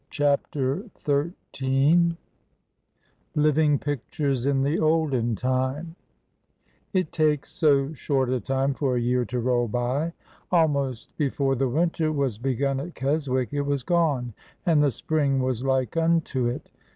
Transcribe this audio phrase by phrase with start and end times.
[0.09, 2.17] CHAPTER XIII
[3.35, 5.95] LIVING PICTURES IN THE OLDEN TIME
[6.95, 10.13] I T takes so short a time for a year to roll by!
[10.51, 14.33] Almost before the winter was begun at Keswick it was gone,
[14.65, 16.71] and the spring was like unto it.